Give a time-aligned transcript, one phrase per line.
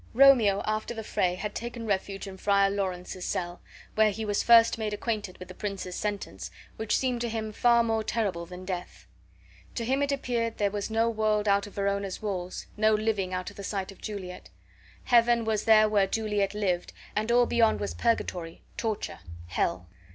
[0.15, 3.61] Romeo, after the fray, had taken refuge in Friar Lawrence's cell,
[3.93, 7.83] where he was first made acquainted with the prince's sentence, which seemed to him far
[7.83, 9.05] more terrible than death.
[9.75, 13.51] To him it appeared there was no world out of Verona's walls, no living out
[13.51, 14.49] of the sight of Juliet.
[15.03, 19.87] Heaven was there where Juliet lived, and all beyond was purgatory, torture, hell.